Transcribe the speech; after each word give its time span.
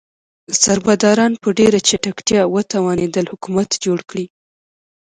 سربداران 0.63 1.33
په 1.41 1.47
ډیره 1.59 1.79
چټکتیا 1.87 2.41
وتوانیدل 2.55 3.25
حکومت 3.33 3.69
جوړ 3.83 3.99
کړي. 4.09 4.25